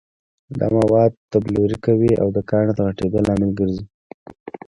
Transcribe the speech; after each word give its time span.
دا 0.59 0.65
مواد 0.77 1.11
تبلور 1.31 1.71
کوي 1.85 2.11
او 2.21 2.27
د 2.35 2.37
کاڼي 2.49 2.71
د 2.75 2.79
غټېدو 2.87 3.19
لامل 3.27 3.51
ګرځي. 3.59 3.83